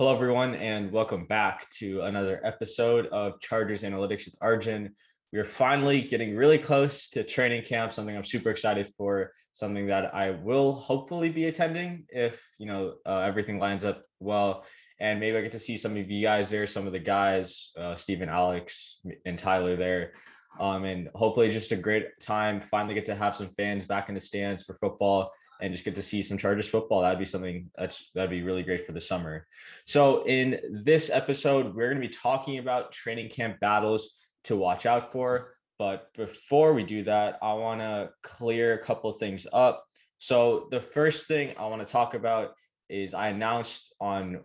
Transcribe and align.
Hello, 0.00 0.14
everyone, 0.14 0.54
and 0.54 0.90
welcome 0.90 1.26
back 1.26 1.68
to 1.68 2.00
another 2.00 2.40
episode 2.42 3.04
of 3.08 3.38
Chargers 3.38 3.82
Analytics 3.82 4.24
with 4.24 4.34
Arjun. 4.40 4.94
We 5.30 5.38
are 5.38 5.44
finally 5.44 6.00
getting 6.00 6.34
really 6.34 6.56
close 6.56 7.10
to 7.10 7.22
training 7.22 7.64
camp, 7.64 7.92
something 7.92 8.16
I'm 8.16 8.24
super 8.24 8.48
excited 8.48 8.90
for, 8.96 9.30
something 9.52 9.88
that 9.88 10.14
I 10.14 10.30
will 10.30 10.72
hopefully 10.72 11.28
be 11.28 11.48
attending 11.48 12.06
if, 12.08 12.42
you 12.56 12.64
know, 12.64 12.94
uh, 13.04 13.18
everything 13.18 13.58
lines 13.58 13.84
up 13.84 14.04
well. 14.20 14.64
And 15.00 15.20
maybe 15.20 15.36
I 15.36 15.42
get 15.42 15.52
to 15.52 15.58
see 15.58 15.76
some 15.76 15.98
of 15.98 16.10
you 16.10 16.22
guys 16.22 16.48
there, 16.48 16.66
some 16.66 16.86
of 16.86 16.94
the 16.94 16.98
guys, 16.98 17.68
uh, 17.78 17.94
Steven, 17.94 18.30
Alex, 18.30 19.00
and 19.26 19.38
Tyler 19.38 19.76
there. 19.76 20.12
Um, 20.58 20.84
and 20.84 21.10
hopefully 21.14 21.50
just 21.50 21.72
a 21.72 21.76
great 21.76 22.06
time. 22.22 22.62
Finally 22.62 22.94
get 22.94 23.04
to 23.04 23.14
have 23.14 23.36
some 23.36 23.50
fans 23.58 23.84
back 23.84 24.08
in 24.08 24.14
the 24.14 24.20
stands 24.22 24.62
for 24.62 24.72
football 24.76 25.30
and 25.62 25.72
just 25.72 25.84
get 25.84 25.94
to 25.94 26.02
see 26.02 26.22
some 26.22 26.38
Chargers 26.38 26.68
football. 26.68 27.02
That'd 27.02 27.18
be 27.18 27.24
something 27.24 27.70
that's 27.76 28.10
that'd 28.14 28.30
be 28.30 28.42
really 28.42 28.62
great 28.62 28.86
for 28.86 28.92
the 28.92 29.00
summer. 29.00 29.46
So 29.86 30.24
in 30.26 30.58
this 30.84 31.10
episode, 31.10 31.74
we're 31.74 31.88
going 31.88 32.00
to 32.00 32.08
be 32.08 32.12
talking 32.12 32.58
about 32.58 32.92
training 32.92 33.30
camp 33.30 33.60
battles 33.60 34.16
to 34.44 34.56
watch 34.56 34.86
out 34.86 35.12
for. 35.12 35.54
But 35.78 36.12
before 36.14 36.74
we 36.74 36.82
do 36.82 37.04
that, 37.04 37.38
I 37.42 37.54
want 37.54 37.80
to 37.80 38.10
clear 38.22 38.74
a 38.74 38.78
couple 38.78 39.10
things 39.12 39.46
up. 39.52 39.84
So 40.18 40.68
the 40.70 40.80
first 40.80 41.26
thing 41.26 41.54
I 41.58 41.66
want 41.66 41.84
to 41.84 41.90
talk 41.90 42.14
about 42.14 42.52
is 42.90 43.14
I 43.14 43.28
announced 43.28 43.94
on 44.00 44.40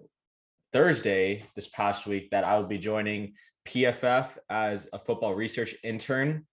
Thursday 0.72 1.44
this 1.55 1.67
past 1.67 2.07
week 2.07 2.29
that 2.31 2.45
I 2.45 2.57
will 2.57 2.67
be 2.67 2.77
joining 2.77 3.33
PFF 3.67 4.29
as 4.50 4.88
a 4.94 5.00
football 5.00 5.33
research 5.35 5.75
intern 5.83 6.45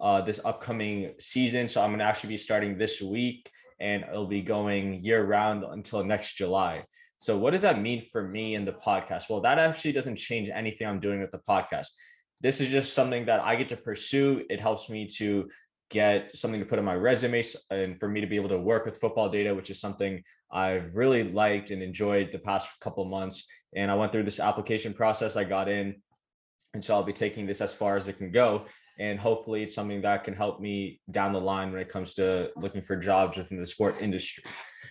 uh, 0.00 0.20
this 0.20 0.40
upcoming 0.44 1.14
season. 1.18 1.68
So 1.68 1.82
I'm 1.82 1.90
going 1.90 1.98
to 1.98 2.04
actually 2.04 2.30
be 2.30 2.36
starting 2.36 2.78
this 2.78 3.02
week 3.02 3.50
and 3.80 4.04
it'll 4.04 4.26
be 4.26 4.42
going 4.42 5.00
year 5.00 5.24
round 5.24 5.64
until 5.64 6.04
next 6.04 6.34
July. 6.34 6.84
So, 7.18 7.36
what 7.36 7.50
does 7.50 7.62
that 7.62 7.80
mean 7.80 8.00
for 8.00 8.22
me 8.22 8.54
in 8.54 8.64
the 8.64 8.72
podcast? 8.72 9.24
Well, 9.28 9.40
that 9.40 9.58
actually 9.58 9.92
doesn't 9.92 10.16
change 10.16 10.48
anything 10.48 10.86
I'm 10.86 11.00
doing 11.00 11.20
with 11.20 11.32
the 11.32 11.38
podcast. 11.38 11.88
This 12.40 12.60
is 12.60 12.68
just 12.68 12.92
something 12.92 13.26
that 13.26 13.40
I 13.40 13.56
get 13.56 13.68
to 13.70 13.76
pursue. 13.76 14.44
It 14.48 14.60
helps 14.60 14.88
me 14.88 15.06
to 15.16 15.48
get 15.90 16.36
something 16.36 16.60
to 16.60 16.66
put 16.66 16.78
on 16.78 16.84
my 16.84 16.94
resume 16.94 17.42
and 17.70 17.98
for 17.98 18.08
me 18.08 18.20
to 18.20 18.26
be 18.26 18.36
able 18.36 18.50
to 18.50 18.58
work 18.58 18.84
with 18.84 18.98
football 18.98 19.28
data, 19.28 19.52
which 19.54 19.70
is 19.70 19.80
something 19.80 20.22
I've 20.52 20.94
really 20.94 21.24
liked 21.24 21.70
and 21.70 21.82
enjoyed 21.82 22.30
the 22.30 22.38
past 22.38 22.68
couple 22.80 23.04
months. 23.04 23.48
And 23.74 23.90
I 23.90 23.94
went 23.94 24.12
through 24.12 24.24
this 24.24 24.38
application 24.38 24.94
process. 24.94 25.34
I 25.34 25.42
got 25.42 25.68
in, 25.68 25.96
and 26.74 26.84
so 26.84 26.94
I'll 26.94 27.02
be 27.02 27.12
taking 27.12 27.46
this 27.46 27.60
as 27.60 27.72
far 27.72 27.96
as 27.96 28.06
it 28.06 28.18
can 28.18 28.30
go 28.30 28.66
and 28.98 29.18
hopefully 29.18 29.62
it's 29.62 29.74
something 29.74 30.02
that 30.02 30.24
can 30.24 30.34
help 30.34 30.60
me 30.60 31.00
down 31.10 31.32
the 31.32 31.40
line 31.40 31.70
when 31.70 31.80
it 31.80 31.88
comes 31.88 32.14
to 32.14 32.50
looking 32.56 32.82
for 32.82 32.96
jobs 32.96 33.36
within 33.36 33.58
the 33.58 33.66
sport 33.66 33.94
industry. 34.00 34.44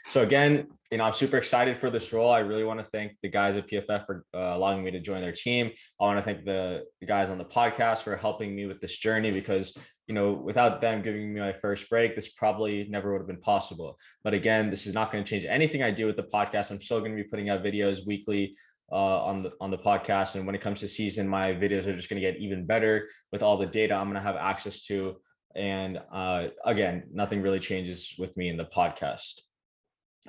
So 0.07 0.21
again, 0.21 0.67
you 0.89 0.97
know, 0.97 1.03
I'm 1.03 1.13
super 1.13 1.37
excited 1.37 1.77
for 1.77 1.89
this 1.89 2.13
role. 2.13 2.31
I 2.31 2.39
really 2.39 2.63
want 2.63 2.79
to 2.79 2.85
thank 2.85 3.19
the 3.21 3.27
guys 3.27 3.57
at 3.57 3.67
PFF 3.67 4.05
for 4.05 4.23
uh, 4.33 4.55
allowing 4.55 4.81
me 4.81 4.91
to 4.91 5.01
join 5.01 5.21
their 5.21 5.33
team. 5.33 5.71
I 5.99 6.05
want 6.05 6.17
to 6.17 6.23
thank 6.23 6.45
the, 6.45 6.83
guys 7.05 7.29
on 7.29 7.37
the 7.37 7.45
podcast 7.45 8.03
for 8.03 8.15
helping 8.15 8.55
me 8.55 8.65
with 8.65 8.79
this 8.79 8.97
journey 8.97 9.31
because, 9.31 9.77
you 10.07 10.15
know, 10.15 10.31
without 10.31 10.79
them 10.79 11.01
giving 11.01 11.33
me 11.33 11.41
my 11.41 11.51
first 11.51 11.89
break, 11.89 12.15
this 12.15 12.29
probably 12.29 12.87
never 12.89 13.11
would 13.11 13.19
have 13.19 13.27
been 13.27 13.41
possible. 13.41 13.97
But 14.23 14.33
again, 14.33 14.69
this 14.69 14.87
is 14.87 14.93
not 14.93 15.11
going 15.11 15.23
to 15.23 15.29
change 15.29 15.43
anything 15.43 15.83
I 15.83 15.91
do 15.91 16.05
with 16.05 16.15
the 16.15 16.23
podcast. 16.23 16.71
I'm 16.71 16.81
still 16.81 16.99
going 16.99 17.15
to 17.15 17.21
be 17.21 17.27
putting 17.27 17.49
out 17.49 17.63
videos 17.63 18.05
weekly 18.05 18.55
uh, 18.91 19.23
on 19.23 19.43
the 19.43 19.51
on 19.59 19.71
the 19.71 19.77
podcast. 19.77 20.35
And 20.35 20.45
when 20.45 20.55
it 20.55 20.61
comes 20.61 20.79
to 20.81 20.87
season, 20.87 21.27
my 21.27 21.53
videos 21.53 21.85
are 21.85 21.95
just 21.95 22.09
going 22.09 22.21
to 22.21 22.31
get 22.31 22.39
even 22.39 22.65
better 22.65 23.07
with 23.31 23.43
all 23.43 23.57
the 23.57 23.65
data 23.65 23.93
I'm 23.93 24.05
going 24.05 24.15
to 24.15 24.21
have 24.21 24.35
access 24.35 24.83
to. 24.85 25.17
And 25.55 25.99
uh, 26.11 26.47
again, 26.65 27.03
nothing 27.11 27.41
really 27.41 27.59
changes 27.59 28.15
with 28.17 28.35
me 28.37 28.49
in 28.49 28.57
the 28.57 28.65
podcast. 28.65 29.41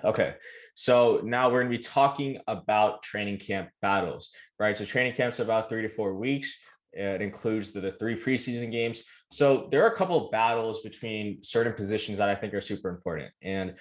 Okay, 0.05 0.35
so 0.75 1.21
now 1.25 1.49
we're 1.49 1.61
going 1.61 1.73
to 1.73 1.77
be 1.77 1.83
talking 1.83 2.39
about 2.47 3.03
training 3.03 3.39
camp 3.39 3.69
battles, 3.83 4.31
right? 4.59 4.79
So 4.79 4.85
training 4.85 5.15
camp's 5.15 5.41
about 5.41 5.69
three 5.69 5.83
to 5.83 5.89
four 5.89 6.15
weeks. 6.15 6.57
It 6.93 7.21
includes 7.21 7.73
the, 7.73 7.81
the 7.81 7.91
three 7.91 8.19
preseason 8.19 8.71
games. 8.71 9.03
So 9.31 9.69
there 9.71 9.83
are 9.85 9.89
a 9.89 9.95
couple 9.95 10.25
of 10.25 10.31
battles 10.31 10.81
between 10.81 11.43
certain 11.43 11.73
positions 11.73 12.19
that 12.19 12.29
I 12.29 12.35
think 12.35 12.55
are 12.55 12.61
super 12.61 12.89
important. 12.89 13.31
And 13.43 13.75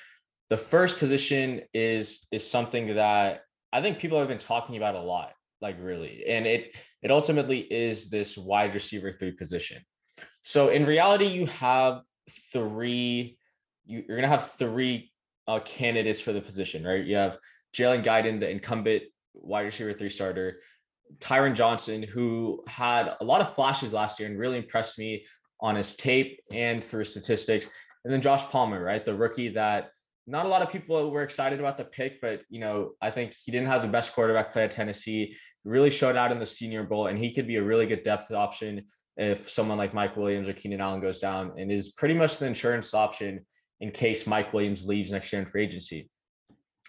the 0.50 0.58
first 0.58 0.98
position 0.98 1.62
is 1.74 2.28
is 2.32 2.50
something 2.50 2.96
that 2.96 3.42
I 3.74 3.82
think 3.82 4.00
people 4.00 4.20
have 4.20 4.28
been 4.28 4.38
talking 4.38 4.78
about 4.78 4.96
a 4.96 5.02
lot, 5.02 5.34
like 5.62 5.78
really, 5.80 6.26
and 6.28 6.46
it 6.46 6.76
it 7.02 7.12
ultimately 7.12 7.60
is 7.60 8.10
this 8.10 8.38
wide 8.38 8.74
receiver 8.74 9.12
three 9.12 9.32
position. 9.32 9.82
So 10.42 10.70
in 10.70 10.86
reality, 10.86 11.28
you 11.28 11.46
have 11.48 12.02
three. 12.52 13.38
You, 13.86 14.04
you're 14.08 14.18
gonna 14.18 14.28
have 14.28 14.52
three 14.52 15.12
uh, 15.48 15.60
candidates 15.60 16.20
for 16.20 16.34
the 16.34 16.42
position, 16.42 16.86
right? 16.86 17.06
You 17.06 17.16
have 17.16 17.38
Jalen 17.76 18.04
Guyton, 18.04 18.40
the 18.40 18.50
incumbent 18.50 19.04
wide 19.34 19.62
receiver 19.66 19.94
three 19.94 20.10
starter, 20.10 20.60
Tyron 21.20 21.56
Johnson, 21.56 22.04
who 22.04 22.64
had 22.68 23.16
a 23.20 23.24
lot 23.24 23.42
of 23.42 23.54
flashes 23.54 23.94
last 23.94 24.20
year 24.20 24.30
and 24.30 24.40
really 24.40 24.58
impressed 24.58 24.98
me 25.00 25.26
on 25.62 25.76
his 25.76 25.96
tape 25.96 26.40
and 26.52 26.84
through 26.84 27.04
statistics. 27.04 27.70
And 28.04 28.14
then 28.14 28.22
Josh 28.22 28.44
Palmer, 28.44 28.84
right? 28.84 29.04
The 29.04 29.16
rookie 29.16 29.50
that 29.50 29.92
not 30.28 30.46
a 30.46 30.50
lot 30.50 30.62
of 30.62 30.70
people 30.70 31.10
were 31.10 31.24
excited 31.24 31.60
about 31.60 31.78
the 31.78 31.86
pick, 31.86 32.20
but 32.22 32.42
you 32.50 32.60
know, 32.60 32.92
I 33.02 33.10
think 33.10 33.34
he 33.34 33.52
didn't 33.52 33.68
have 33.68 33.82
the 33.82 33.88
best 33.88 34.14
quarterback 34.14 34.52
play 34.52 34.66
at 34.66 34.72
Tennessee. 34.72 35.36
Really 35.64 35.90
showed 35.90 36.18
out 36.18 36.32
in 36.32 36.40
the 36.40 36.46
Senior 36.46 36.84
Bowl, 36.84 37.08
and 37.08 37.18
he 37.18 37.34
could 37.34 37.48
be 37.48 37.56
a 37.56 37.64
really 37.64 37.86
good 37.86 38.04
depth 38.04 38.32
option 38.32 38.84
if 39.16 39.50
someone 39.50 39.78
like 39.78 39.94
Mike 39.94 40.16
Williams 40.16 40.48
or 40.48 40.54
Keenan 40.54 40.82
Allen 40.82 41.02
goes 41.02 41.20
down, 41.20 41.54
and 41.58 41.72
is 41.72 41.94
pretty 41.94 42.14
much 42.14 42.38
the 42.38 42.46
insurance 42.46 42.94
option 42.94 43.46
in 43.80 43.92
case 43.92 44.28
Mike 44.28 44.54
Williams 44.54 44.86
leaves 44.86 45.12
next 45.12 45.32
year 45.32 45.42
in 45.42 45.48
free 45.48 45.64
agency. 45.64 46.10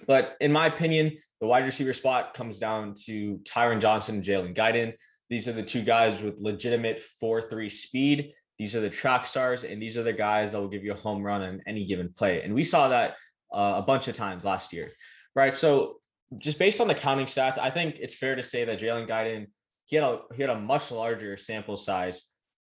But 0.07 0.37
in 0.41 0.53
my 0.53 0.67
opinion, 0.67 1.17
the 1.41 1.47
wide 1.47 1.65
receiver 1.65 1.93
spot 1.93 2.35
comes 2.35 2.59
down 2.59 2.95
to 3.07 3.39
Tyron 3.45 3.81
Johnson 3.81 4.17
and 4.17 4.25
Jalen 4.25 4.57
Guyton. 4.57 4.93
These 5.31 5.47
are 5.47 5.53
the 5.53 5.63
two 5.63 5.83
guys 5.83 6.23
with 6.23 6.35
legitimate 6.39 7.01
4 7.21 7.43
3 7.43 7.69
speed. 7.69 8.33
These 8.59 8.75
are 8.75 8.81
the 8.81 8.91
track 8.91 9.27
stars, 9.27 9.63
and 9.63 9.81
these 9.81 9.97
are 9.97 10.03
the 10.03 10.13
guys 10.13 10.53
that 10.53 10.61
will 10.61 10.69
give 10.69 10.83
you 10.83 10.93
a 10.93 10.97
home 10.97 11.23
run 11.23 11.43
on 11.43 11.63
any 11.67 11.85
given 11.85 12.13
play. 12.13 12.43
And 12.43 12.55
we 12.55 12.65
saw 12.65 12.89
that 12.89 13.15
uh, 13.53 13.75
a 13.77 13.83
bunch 13.83 14.09
of 14.09 14.15
times 14.15 14.45
last 14.45 14.73
year, 14.73 14.93
right? 15.35 15.55
So 15.55 16.01
just 16.37 16.59
based 16.59 16.81
on 16.81 16.89
the 16.89 16.95
counting 16.95 17.27
stats, 17.27 17.59
I 17.59 17.71
think 17.71 17.97
it's 17.99 18.15
fair 18.15 18.35
to 18.35 18.43
say 18.43 18.65
that 18.65 18.81
Jalen 18.81 19.09
Guyton 19.09 19.47
he 19.89 19.97
had 19.97 20.05
a 20.05 20.21
he 20.35 20.43
had 20.43 20.51
a 20.51 20.59
much 20.59 20.91
larger 20.91 21.37
sample 21.39 21.77
size, 21.77 22.23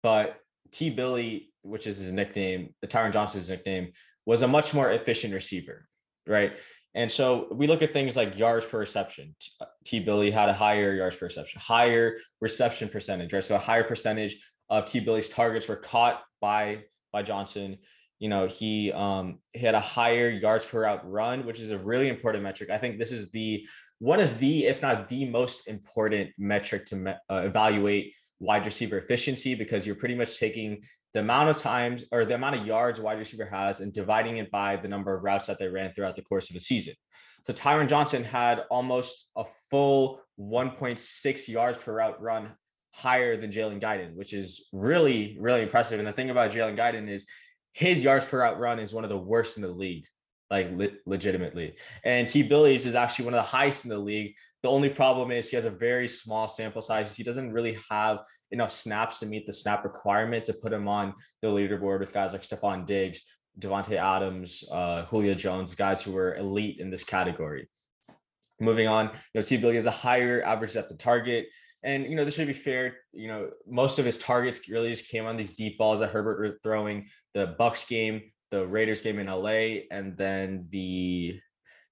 but 0.02 0.36
T 0.72 0.90
Billy, 0.90 1.52
which 1.62 1.86
is 1.86 1.98
his 1.98 2.10
nickname, 2.10 2.74
the 2.82 2.88
Tyron 2.88 3.12
Johnson's 3.12 3.48
nickname, 3.48 3.92
was 4.26 4.42
a 4.42 4.48
much 4.48 4.74
more 4.74 4.90
efficient 4.90 5.32
receiver, 5.32 5.86
right? 6.26 6.58
And 6.96 7.10
so 7.10 7.46
we 7.52 7.68
look 7.68 7.82
at 7.82 7.92
things 7.92 8.16
like 8.16 8.36
yards 8.36 8.66
per 8.66 8.80
reception. 8.80 9.36
T 9.84 10.00
Billy 10.00 10.32
had 10.32 10.48
a 10.48 10.52
higher 10.52 10.92
yards 10.92 11.14
per 11.14 11.26
reception, 11.26 11.60
higher 11.60 12.16
reception 12.40 12.88
percentage, 12.88 13.32
right? 13.32 13.44
So 13.44 13.54
a 13.54 13.60
higher 13.60 13.84
percentage 13.84 14.36
of 14.68 14.84
T 14.84 14.98
Billy's 14.98 15.28
targets 15.28 15.68
were 15.68 15.76
caught 15.76 16.20
by 16.40 16.82
by 17.12 17.22
Johnson 17.22 17.78
you 18.24 18.30
know 18.30 18.46
he 18.46 18.90
um 18.92 19.38
he 19.52 19.60
had 19.60 19.74
a 19.74 19.86
higher 19.96 20.30
yards 20.30 20.64
per 20.64 20.80
route 20.84 21.02
run 21.04 21.44
which 21.44 21.60
is 21.60 21.70
a 21.72 21.78
really 21.90 22.08
important 22.08 22.42
metric 22.42 22.70
i 22.70 22.78
think 22.78 22.98
this 22.98 23.12
is 23.12 23.30
the 23.32 23.62
one 23.98 24.18
of 24.18 24.38
the 24.38 24.64
if 24.64 24.80
not 24.80 25.10
the 25.10 25.26
most 25.26 25.68
important 25.68 26.30
metric 26.38 26.86
to 26.86 26.96
me- 26.96 27.20
uh, 27.30 27.42
evaluate 27.44 28.14
wide 28.40 28.64
receiver 28.64 28.96
efficiency 28.98 29.54
because 29.54 29.86
you're 29.86 30.02
pretty 30.02 30.14
much 30.14 30.38
taking 30.38 30.80
the 31.12 31.20
amount 31.20 31.50
of 31.50 31.58
times 31.58 32.04
or 32.12 32.24
the 32.24 32.34
amount 32.34 32.56
of 32.56 32.66
yards 32.66 32.98
wide 32.98 33.18
receiver 33.18 33.44
has 33.44 33.80
and 33.80 33.92
dividing 33.92 34.38
it 34.38 34.50
by 34.50 34.74
the 34.74 34.88
number 34.88 35.14
of 35.14 35.22
routes 35.22 35.46
that 35.46 35.58
they 35.58 35.68
ran 35.68 35.92
throughout 35.92 36.16
the 36.16 36.22
course 36.22 36.50
of 36.50 36.56
a 36.56 36.60
season. 36.60 36.94
So 37.44 37.52
Tyron 37.52 37.88
Johnson 37.88 38.24
had 38.24 38.62
almost 38.70 39.28
a 39.36 39.44
full 39.70 40.20
1.6 40.40 41.48
yards 41.48 41.78
per 41.78 41.94
route 41.94 42.20
run 42.20 42.50
higher 42.94 43.40
than 43.40 43.50
Jalen 43.50 43.80
Guyton, 43.80 44.14
which 44.14 44.32
is 44.32 44.68
really, 44.72 45.36
really 45.40 45.62
impressive. 45.62 45.98
And 45.98 46.08
the 46.08 46.12
thing 46.12 46.30
about 46.30 46.52
Jalen 46.52 46.76
Guyton 46.76 47.08
is 47.08 47.26
his 47.74 48.02
yards 48.02 48.24
per 48.24 48.40
route 48.40 48.58
run 48.58 48.78
is 48.78 48.94
one 48.94 49.04
of 49.04 49.10
the 49.10 49.16
worst 49.16 49.56
in 49.56 49.62
the 49.62 49.68
league, 49.68 50.06
like 50.50 50.70
le- 50.72 50.96
legitimately. 51.06 51.74
And 52.04 52.28
T. 52.28 52.42
Billy's 52.42 52.86
is 52.86 52.94
actually 52.94 53.26
one 53.26 53.34
of 53.34 53.38
the 53.38 53.48
highest 53.48 53.84
in 53.84 53.90
the 53.90 53.98
league. 53.98 54.34
The 54.62 54.70
only 54.70 54.88
problem 54.88 55.30
is 55.30 55.50
he 55.50 55.56
has 55.56 55.66
a 55.66 55.70
very 55.70 56.08
small 56.08 56.48
sample 56.48 56.80
size. 56.80 57.14
He 57.14 57.24
doesn't 57.24 57.52
really 57.52 57.76
have 57.90 58.20
enough 58.52 58.70
snaps 58.70 59.18
to 59.18 59.26
meet 59.26 59.44
the 59.44 59.52
snap 59.52 59.84
requirement 59.84 60.44
to 60.46 60.54
put 60.54 60.72
him 60.72 60.88
on 60.88 61.14
the 61.42 61.48
leaderboard 61.48 61.98
with 61.98 62.14
guys 62.14 62.32
like 62.32 62.42
Stefon 62.42 62.86
Diggs, 62.86 63.24
Davante 63.58 63.96
Adams, 63.96 64.64
uh, 64.70 65.04
Julio 65.06 65.34
Jones, 65.34 65.74
guys 65.74 66.00
who 66.00 66.12
were 66.12 66.36
elite 66.36 66.78
in 66.78 66.90
this 66.90 67.04
category. 67.04 67.68
Moving 68.60 68.86
on, 68.86 69.06
you 69.06 69.40
know, 69.40 69.42
T. 69.42 69.56
Billy 69.56 69.74
has 69.74 69.86
a 69.86 69.90
higher 69.90 70.42
average 70.44 70.74
depth 70.74 70.92
of 70.92 70.98
target. 70.98 71.46
And, 71.82 72.04
you 72.04 72.16
know, 72.16 72.24
this 72.24 72.34
should 72.34 72.46
be 72.46 72.54
fair. 72.54 72.96
You 73.12 73.28
know, 73.28 73.50
most 73.66 73.98
of 73.98 74.06
his 74.06 74.16
targets 74.16 74.68
really 74.70 74.90
just 74.90 75.08
came 75.08 75.26
on 75.26 75.36
these 75.36 75.54
deep 75.54 75.76
balls 75.76 76.00
that 76.00 76.10
Herbert 76.10 76.38
were 76.38 76.58
throwing 76.62 77.08
the 77.34 77.54
Bucks 77.58 77.84
game, 77.84 78.22
the 78.50 78.66
Raiders 78.66 79.00
game 79.00 79.18
in 79.18 79.26
LA, 79.26 79.86
and 79.90 80.16
then 80.16 80.66
the 80.70 81.38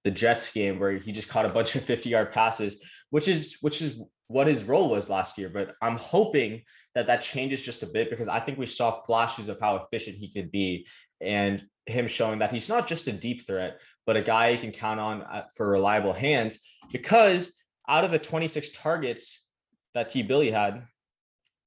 the 0.05 0.11
Jets 0.11 0.53
game 0.53 0.81
where 0.81 0.93
he 0.93 1.12
just 1.12 1.29
caught 1.29 1.47
a 1.47 1.53
bunch 1.53 1.77
of 1.77 1.85
50 1.85 2.09
yard 2.09 2.33
passes, 2.33 2.83
which 3.11 3.29
is 3.29 3.59
which 3.61 3.83
is 3.83 4.00
what 4.29 4.47
his 4.47 4.65
role 4.65 4.89
was 4.89 5.11
last 5.11 5.39
year. 5.39 5.49
But 5.49 5.75
I'm 5.83 5.97
hoping 5.97 6.62
that 6.94 7.06
that 7.06 7.23
changes 7.23 7.62
just 7.62 7.83
a 7.83 7.87
bit 7.87 8.11
because 8.11 8.29
I 8.29 8.41
think 8.41 8.59
we 8.59 8.67
saw 8.67 9.00
flashes 9.03 9.49
of 9.49 9.61
how 9.61 9.77
efficient 9.77 10.17
he 10.17 10.33
could 10.33 10.50
be 10.50 10.87
and 11.21 11.65
him 11.87 12.06
showing 12.06 12.39
that 12.41 12.53
he's 12.53 12.69
not 12.69 12.87
just 12.87 13.09
a 13.09 13.12
deep 13.12 13.47
threat, 13.47 13.81
but 14.06 14.17
a 14.17 14.23
guy 14.23 14.50
you 14.50 14.59
can 14.59 14.73
count 14.73 15.00
on 15.00 15.23
uh, 15.23 15.44
for 15.56 15.69
reliable 15.69 16.12
hands. 16.12 16.61
Because 16.93 17.55
out 17.89 18.05
of 18.05 18.11
the 18.11 18.19
26 18.19 18.71
targets 18.71 19.47
that 19.94 20.09
T. 20.09 20.23
Billy 20.23 20.50
had, 20.50 20.85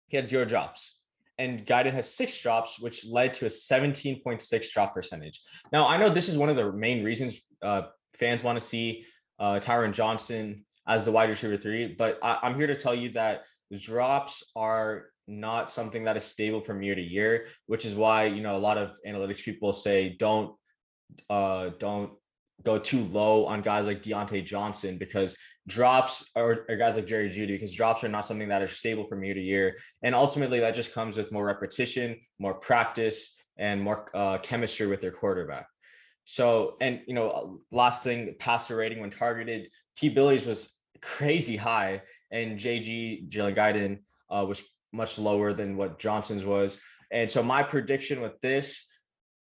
he 0.07 0.17
had 0.17 0.27
zero 0.27 0.45
drops. 0.45 0.94
And 1.37 1.65
Guyton 1.65 1.93
has 1.93 2.13
six 2.13 2.39
drops, 2.39 2.79
which 2.79 3.05
led 3.05 3.33
to 3.35 3.45
a 3.45 3.49
17.6 3.49 4.71
drop 4.71 4.93
percentage. 4.93 5.41
Now, 5.71 5.87
I 5.87 5.97
know 5.97 6.09
this 6.09 6.29
is 6.29 6.37
one 6.37 6.49
of 6.49 6.55
the 6.55 6.71
main 6.71 7.03
reasons 7.03 7.35
uh, 7.61 7.83
fans 8.13 8.43
want 8.43 8.59
to 8.59 8.65
see 8.65 9.05
uh, 9.39 9.59
Tyron 9.59 9.91
Johnson 9.91 10.63
as 10.87 11.05
the 11.05 11.11
wide 11.11 11.29
receiver 11.29 11.57
three, 11.57 11.93
but 11.97 12.19
I, 12.23 12.39
I'm 12.43 12.55
here 12.55 12.67
to 12.67 12.75
tell 12.75 12.95
you 12.95 13.11
that 13.13 13.43
drops 13.77 14.43
are 14.55 15.05
not 15.27 15.71
something 15.71 16.03
that 16.03 16.15
is 16.15 16.23
stable 16.23 16.61
from 16.61 16.83
year 16.83 16.95
to 16.95 17.01
year, 17.01 17.47
which 17.65 17.85
is 17.85 17.95
why 17.95 18.25
you 18.25 18.41
know 18.41 18.55
a 18.55 18.59
lot 18.59 18.77
of 18.77 18.91
analytics 19.07 19.43
people 19.43 19.73
say 19.73 20.15
don't 20.19 20.55
uh 21.29 21.69
don't 21.79 22.11
go 22.63 22.79
too 22.79 23.03
low 23.05 23.45
on 23.45 23.61
guys 23.61 23.85
like 23.85 24.01
Diontae 24.01 24.45
Johnson 24.45 24.97
because 24.97 25.35
drops 25.67 26.29
or, 26.35 26.65
or, 26.69 26.75
guys 26.77 26.95
like 26.95 27.07
Jerry 27.07 27.29
Jeudy 27.29 27.47
because 27.47 27.73
drops 27.73 28.03
are 28.03 28.09
not 28.09 28.25
something 28.25 28.47
that 28.49 28.61
are 28.61 28.67
stable 28.67 29.03
from 29.03 29.23
year 29.23 29.33
to 29.33 29.41
year, 29.41 29.77
and 30.03 30.15
ultimately 30.15 30.59
that 30.59 30.75
just 30.75 30.93
comes 30.93 31.17
with 31.17 31.31
more 31.31 31.45
repetition, 31.45 32.15
more 32.39 32.53
practice, 32.53 33.35
and 33.57 33.81
more 33.81 34.09
uh, 34.13 34.37
chemistry 34.39 34.87
with 34.87 35.01
their 35.01 35.11
quarterback. 35.11 35.67
So, 36.25 36.75
and 36.81 37.01
you 37.07 37.13
know, 37.13 37.59
last 37.71 38.03
thing, 38.03 38.35
passer 38.39 38.75
rating 38.75 38.99
when 38.99 39.11
targeted, 39.11 39.69
T. 39.95 40.09
Billy's 40.09 40.45
was 40.45 40.71
crazy 41.01 41.55
high, 41.55 42.01
and 42.31 42.59
JG 42.59 43.29
Jalen 43.29 43.55
Guyton 43.55 43.99
uh, 44.29 44.45
was 44.45 44.63
much 44.91 45.17
lower 45.17 45.53
than 45.53 45.77
what 45.77 45.99
Johnson's 45.99 46.43
was. 46.43 46.79
And 47.11 47.29
so 47.29 47.43
my 47.43 47.61
prediction 47.61 48.21
with 48.21 48.39
this, 48.41 48.87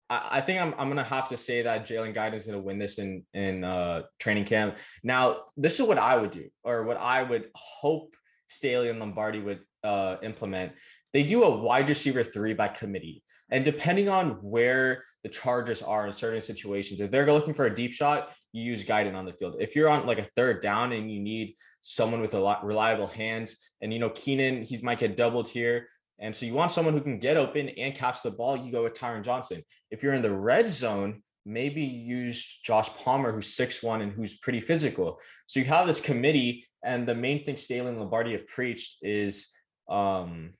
I, 0.09 0.41
think 0.41 0.61
I'm 0.61 0.73
I'm 0.77 0.89
gonna 0.89 1.03
have 1.03 1.29
to 1.29 1.37
say 1.37 1.61
that 1.63 1.87
Jalen 1.87 2.15
Guyton 2.15 2.35
is 2.35 2.45
gonna 2.45 2.59
win 2.59 2.77
this 2.77 2.99
in 2.99 3.23
in 3.33 3.63
uh, 3.63 4.03
training 4.19 4.45
camp. 4.45 4.77
Now, 5.03 5.45
this 5.57 5.79
is 5.79 5.87
what 5.87 5.97
I 5.97 6.17
would 6.17 6.31
do, 6.31 6.49
or 6.63 6.83
what 6.83 6.97
I 6.97 7.23
would 7.23 7.49
hope 7.55 8.15
Staley 8.47 8.89
and 8.89 8.99
Lombardi 8.99 9.39
would 9.39 9.61
uh, 9.83 10.17
implement. 10.21 10.73
They 11.13 11.23
do 11.23 11.43
a 11.43 11.57
wide 11.57 11.89
receiver 11.89 12.23
three 12.23 12.53
by 12.53 12.67
committee, 12.67 13.23
and 13.49 13.63
depending 13.63 14.09
on 14.09 14.31
where 14.41 15.03
the 15.23 15.29
Chargers 15.29 15.81
are 15.81 16.05
in 16.05 16.13
certain 16.13 16.41
situations. 16.41 16.99
If 16.99 17.09
they're 17.09 17.31
looking 17.31 17.53
for 17.53 17.65
a 17.65 17.73
deep 17.73 17.93
shot, 17.93 18.31
you 18.51 18.63
use 18.63 18.83
Guyton 18.83 19.15
on 19.15 19.25
the 19.25 19.33
field. 19.33 19.55
If 19.59 19.75
you're 19.75 19.89
on 19.89 20.05
like 20.05 20.19
a 20.19 20.23
third 20.35 20.61
down 20.61 20.91
and 20.91 21.09
you 21.09 21.21
need 21.21 21.55
someone 21.81 22.21
with 22.21 22.33
a 22.33 22.39
lot 22.39 22.65
reliable 22.65 23.07
hands, 23.07 23.57
and 23.81 23.93
you 23.93 23.99
know 23.99 24.09
Keenan, 24.09 24.63
he's 24.63 24.83
might 24.83 24.99
get 24.99 25.17
doubled 25.17 25.47
here. 25.47 25.87
And 26.23 26.33
so 26.33 26.45
you 26.45 26.53
want 26.53 26.71
someone 26.71 26.93
who 26.93 27.01
can 27.01 27.19
get 27.19 27.35
open 27.35 27.67
and 27.67 27.93
catch 27.93 28.23
the 28.23 28.31
ball, 28.31 28.55
you 28.55 28.71
go 28.71 28.83
with 28.83 28.93
Tyron 28.93 29.23
Johnson. 29.23 29.61
If 29.91 30.01
you're 30.01 30.13
in 30.13 30.21
the 30.21 30.33
red 30.33 30.69
zone, 30.69 31.21
maybe 31.45 31.83
use 31.83 32.61
Josh 32.63 32.89
Palmer, 32.95 33.33
who's 33.33 33.53
six 33.53 33.83
one 33.83 34.01
and 34.01 34.13
who's 34.13 34.37
pretty 34.37 34.61
physical. 34.61 35.19
So 35.47 35.59
you 35.59 35.65
have 35.65 35.85
this 35.85 35.99
committee, 35.99 36.65
and 36.81 37.05
the 37.05 37.13
main 37.13 37.43
thing 37.43 37.57
Staley 37.57 37.89
and 37.89 37.99
Lombardi 37.99 38.31
have 38.31 38.47
preached 38.47 38.99
is 39.01 39.49
um 39.89 40.53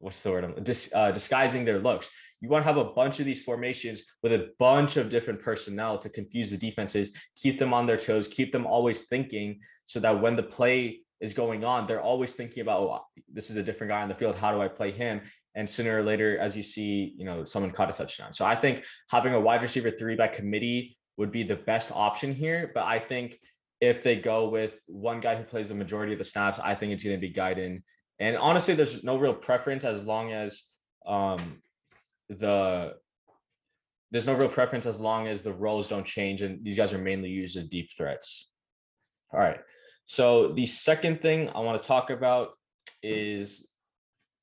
what's 0.00 0.22
the 0.22 0.30
word? 0.30 0.64
Dis, 0.64 0.92
uh, 0.94 1.10
disguising 1.12 1.64
their 1.64 1.78
looks. 1.78 2.10
You 2.42 2.50
want 2.50 2.62
to 2.64 2.66
have 2.66 2.76
a 2.76 2.92
bunch 2.92 3.18
of 3.18 3.24
these 3.24 3.42
formations 3.42 4.02
with 4.22 4.34
a 4.34 4.50
bunch 4.58 4.98
of 4.98 5.08
different 5.08 5.40
personnel 5.40 5.98
to 5.98 6.10
confuse 6.10 6.50
the 6.50 6.58
defenses, 6.58 7.16
keep 7.34 7.58
them 7.58 7.72
on 7.72 7.86
their 7.86 7.96
toes, 7.96 8.28
keep 8.28 8.52
them 8.52 8.66
always 8.66 9.04
thinking 9.04 9.60
so 9.86 9.98
that 10.00 10.20
when 10.20 10.36
the 10.36 10.42
play 10.42 11.00
is 11.20 11.34
going 11.34 11.64
on, 11.64 11.86
they're 11.86 12.00
always 12.00 12.34
thinking 12.34 12.60
about, 12.60 12.80
oh, 12.80 13.00
this 13.32 13.50
is 13.50 13.56
a 13.56 13.62
different 13.62 13.90
guy 13.90 14.02
on 14.02 14.08
the 14.08 14.14
field. 14.14 14.34
How 14.34 14.52
do 14.52 14.60
I 14.60 14.68
play 14.68 14.92
him? 14.92 15.20
And 15.54 15.68
sooner 15.68 15.98
or 15.98 16.02
later, 16.02 16.38
as 16.38 16.56
you 16.56 16.62
see, 16.62 17.14
you 17.16 17.24
know, 17.24 17.42
someone 17.44 17.72
caught 17.72 17.88
a 17.88 17.92
touchdown. 17.92 18.32
So 18.32 18.44
I 18.44 18.54
think 18.54 18.84
having 19.10 19.32
a 19.32 19.40
wide 19.40 19.62
receiver 19.62 19.90
three 19.90 20.14
by 20.14 20.28
committee 20.28 20.98
would 21.16 21.32
be 21.32 21.42
the 21.42 21.56
best 21.56 21.90
option 21.92 22.34
here. 22.34 22.70
But 22.74 22.84
I 22.84 22.98
think 22.98 23.38
if 23.80 24.02
they 24.02 24.16
go 24.16 24.48
with 24.48 24.78
one 24.86 25.20
guy 25.20 25.36
who 25.36 25.44
plays 25.44 25.68
the 25.68 25.74
majority 25.74 26.12
of 26.12 26.18
the 26.18 26.24
snaps, 26.24 26.58
I 26.62 26.74
think 26.74 26.92
it's 26.92 27.04
going 27.04 27.16
to 27.16 27.20
be 27.20 27.32
Guyton. 27.32 27.82
And 28.18 28.36
honestly, 28.36 28.74
there's 28.74 29.02
no 29.04 29.16
real 29.16 29.34
preference 29.34 29.84
as 29.84 30.04
long 30.04 30.32
as 30.32 30.62
um, 31.06 31.62
the 32.28 32.94
there's 34.10 34.26
no 34.26 34.34
real 34.34 34.48
preference 34.48 34.86
as 34.86 35.00
long 35.00 35.26
as 35.26 35.42
the 35.42 35.52
roles 35.52 35.88
don't 35.88 36.06
change 36.06 36.40
and 36.42 36.64
these 36.64 36.76
guys 36.76 36.92
are 36.92 36.98
mainly 36.98 37.28
used 37.28 37.56
as 37.56 37.66
deep 37.66 37.90
threats. 37.96 38.50
All 39.32 39.40
right. 39.40 39.58
So 40.06 40.48
the 40.52 40.66
second 40.66 41.20
thing 41.20 41.50
I 41.50 41.58
want 41.60 41.82
to 41.82 41.86
talk 41.86 42.10
about 42.10 42.50
is 43.02 43.68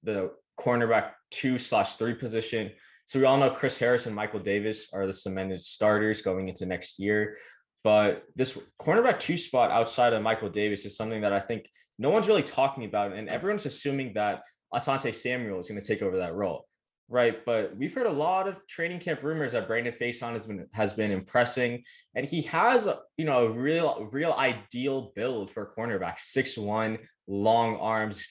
the 0.03 0.31
cornerback 0.59 1.11
two 1.31 1.57
slash 1.57 1.95
three 1.95 2.13
position. 2.13 2.69
So 3.05 3.17
we 3.17 3.25
all 3.25 3.37
know 3.37 3.49
Chris 3.49 3.77
Harris 3.77 4.05
and 4.05 4.13
Michael 4.13 4.41
Davis 4.41 4.89
are 4.93 5.07
the 5.07 5.13
cemented 5.13 5.61
starters 5.61 6.21
going 6.21 6.49
into 6.49 6.65
next 6.65 6.99
year. 6.99 7.37
But 7.85 8.23
this 8.35 8.57
cornerback 8.81 9.21
two 9.21 9.37
spot 9.37 9.71
outside 9.71 10.11
of 10.11 10.21
Michael 10.21 10.49
Davis 10.49 10.83
is 10.83 10.97
something 10.97 11.21
that 11.21 11.31
I 11.31 11.39
think 11.39 11.69
no 11.97 12.09
one's 12.09 12.27
really 12.27 12.43
talking 12.43 12.83
about. 12.83 13.13
And 13.13 13.29
everyone's 13.29 13.65
assuming 13.65 14.13
that 14.15 14.43
Asante 14.73 15.15
Samuel 15.15 15.59
is 15.59 15.69
going 15.69 15.79
to 15.79 15.87
take 15.87 16.01
over 16.01 16.17
that 16.17 16.35
role. 16.35 16.65
Right, 17.09 17.45
but 17.45 17.75
we've 17.77 17.93
heard 17.93 18.07
a 18.07 18.11
lot 18.11 18.47
of 18.47 18.65
training 18.65 18.99
camp 18.99 19.23
rumors 19.23 19.51
that 19.51 19.67
Brandon 19.67 19.93
Facyson 19.93 20.31
has 20.33 20.45
been 20.45 20.65
has 20.71 20.93
been 20.93 21.11
impressing, 21.11 21.83
and 22.15 22.25
he 22.25 22.41
has 22.43 22.87
you 23.17 23.25
know 23.25 23.45
a 23.45 23.51
real 23.51 24.07
real 24.11 24.31
ideal 24.31 25.11
build 25.13 25.51
for 25.51 25.63
a 25.63 25.79
cornerback, 25.79 26.17
six 26.19 26.57
one, 26.57 26.97
long 27.27 27.75
arms, 27.75 28.25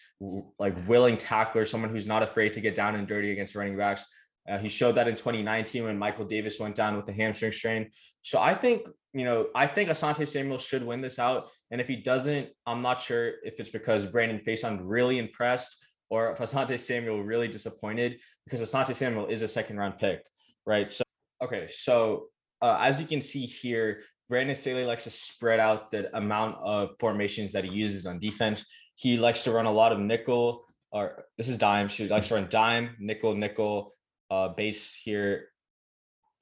like 0.59 0.75
willing 0.89 1.19
tackler, 1.19 1.67
someone 1.67 1.91
who's 1.91 2.07
not 2.07 2.23
afraid 2.23 2.55
to 2.55 2.61
get 2.61 2.75
down 2.75 2.95
and 2.95 3.07
dirty 3.07 3.31
against 3.31 3.55
running 3.55 3.77
backs. 3.77 4.05
Uh, 4.49 4.59
he 4.59 4.69
showed 4.69 4.97
that 4.97 5.07
in 5.07 5.15
2019 5.15 5.85
when 5.85 5.99
Michael 5.99 6.25
Davis 6.25 6.59
went 6.59 6.75
down 6.75 6.97
with 6.97 7.07
the 7.07 7.13
hamstring 7.13 7.53
strain. 7.53 7.91
So 8.23 8.41
I 8.41 8.55
think 8.55 8.89
you 9.13 9.25
know 9.27 9.49
I 9.55 9.67
think 9.67 9.91
Asante 9.91 10.27
Samuel 10.27 10.59
should 10.59 10.83
win 10.83 11.03
this 11.03 11.19
out, 11.19 11.51
and 11.71 11.79
if 11.79 11.89
he 11.89 11.97
doesn't, 11.97 12.49
I'm 12.67 12.81
not 12.81 12.99
sure 12.99 13.35
if 13.45 13.61
it's 13.61 13.71
because 13.71 14.07
Brandon 14.07 14.41
Facyson 14.41 14.81
really 14.83 15.19
impressed 15.19 15.77
or 16.13 16.31
if 16.31 16.39
Asante 16.39 16.79
Samuel 16.79 17.23
really 17.23 17.49
disappointed 17.49 18.21
because 18.45 18.61
Asante 18.61 18.95
Samuel 18.95 19.29
is 19.29 19.41
a 19.41 19.49
second 19.49 19.79
round 19.79 19.99
pick, 19.99 20.23
right? 20.67 20.89
So, 20.89 21.05
okay, 21.43 21.67
so 21.67 22.27
uh, 22.61 22.77
as 22.83 23.01
you 23.01 23.07
can 23.07 23.23
see 23.23 23.47
here, 23.47 24.03
Brandon 24.29 24.55
Staley 24.55 24.85
likes 24.85 25.05
to 25.05 25.11
spread 25.11 25.59
out 25.59 25.91
the 25.91 26.15
amount 26.15 26.59
of 26.63 26.91
formations 27.01 27.51
that 27.53 27.65
he 27.65 27.71
uses 27.71 28.05
on 28.05 28.19
defense. 28.19 28.67
He 28.97 29.17
likes 29.17 29.43
to 29.45 29.53
run 29.53 29.65
a 29.65 29.73
lot 29.73 29.91
of 29.91 30.01
nickel, 30.01 30.67
or 30.91 31.25
this 31.39 31.49
is 31.49 31.57
dime. 31.57 31.89
So 31.89 32.03
he 32.03 32.11
likes 32.11 32.29
to 32.29 32.35
run 32.35 32.47
dime, 32.51 32.95
nickel, 32.99 33.35
nickel, 33.35 33.95
uh, 34.31 34.49
base 34.49 34.95
here, 34.95 35.47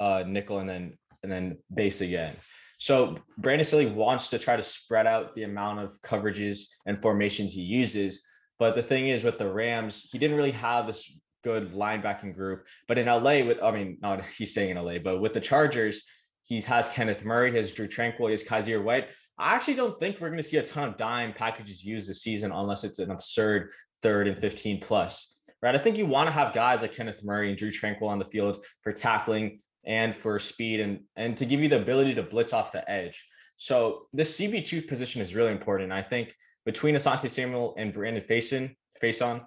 uh, 0.00 0.24
nickel, 0.26 0.58
and 0.58 0.68
then 0.68 0.98
and 1.22 1.30
then 1.30 1.58
base 1.72 2.00
again. 2.00 2.34
So 2.78 3.18
Brandon 3.38 3.64
Staley 3.64 3.86
wants 3.86 4.30
to 4.30 4.38
try 4.40 4.56
to 4.56 4.64
spread 4.64 5.06
out 5.06 5.36
the 5.36 5.44
amount 5.44 5.78
of 5.78 5.92
coverages 6.02 6.64
and 6.86 7.00
formations 7.00 7.52
he 7.52 7.62
uses 7.62 8.26
but 8.60 8.74
the 8.76 8.82
thing 8.82 9.08
is 9.08 9.24
with 9.24 9.38
the 9.38 9.50
Rams, 9.50 10.08
he 10.12 10.18
didn't 10.18 10.36
really 10.36 10.52
have 10.52 10.86
this 10.86 11.10
good 11.42 11.72
linebacking 11.72 12.34
group. 12.34 12.66
But 12.86 12.98
in 12.98 13.06
LA, 13.06 13.42
with 13.42 13.62
I 13.62 13.72
mean, 13.72 13.98
not 14.00 14.22
he's 14.38 14.52
staying 14.52 14.76
in 14.76 14.76
LA, 14.76 14.98
but 14.98 15.20
with 15.20 15.32
the 15.32 15.40
Chargers, 15.40 16.04
he 16.44 16.60
has 16.60 16.88
Kenneth 16.90 17.24
Murray, 17.24 17.54
has 17.56 17.72
Drue 17.72 17.88
Tranquill, 17.88 18.26
he 18.26 18.32
has 18.32 18.44
Kyzir 18.44 18.82
White. 18.82 19.10
I 19.38 19.54
actually 19.54 19.74
don't 19.74 19.98
think 19.98 20.20
we're 20.20 20.28
going 20.28 20.42
to 20.42 20.48
see 20.48 20.58
a 20.58 20.62
ton 20.62 20.88
of 20.88 20.96
dime 20.96 21.32
packages 21.32 21.82
used 21.82 22.08
this 22.08 22.22
season 22.22 22.52
unless 22.52 22.84
it's 22.84 22.98
an 22.98 23.10
absurd 23.10 23.70
third 24.02 24.28
and 24.28 24.38
15 24.38 24.80
plus. 24.80 25.38
right? 25.62 25.74
I 25.74 25.78
think 25.78 25.96
you 25.96 26.06
want 26.06 26.28
to 26.28 26.32
have 26.32 26.54
guys 26.54 26.82
like 26.82 26.94
Kenneth 26.94 27.24
Murray 27.24 27.48
and 27.48 27.58
Drue 27.58 27.70
Tranquill 27.70 28.08
on 28.08 28.18
the 28.18 28.24
field 28.26 28.62
for 28.82 28.92
tackling 28.92 29.60
and 29.86 30.14
for 30.14 30.38
speed 30.38 30.80
and 30.80 31.00
and 31.16 31.34
to 31.38 31.46
give 31.46 31.60
you 31.60 31.68
the 31.68 31.80
ability 31.80 32.14
to 32.14 32.22
blitz 32.22 32.52
off 32.52 32.72
the 32.72 32.88
edge. 32.90 33.24
So 33.60 34.06
this 34.14 34.40
CB2 34.40 34.88
position 34.88 35.20
is 35.20 35.34
really 35.34 35.52
important. 35.52 35.92
I 35.92 36.00
think 36.00 36.34
between 36.64 36.94
Asante 36.94 37.28
Samuel 37.28 37.74
and 37.76 37.92
Brandon 37.92 38.24
Faison, 38.24 38.74
Facyson, 39.02 39.44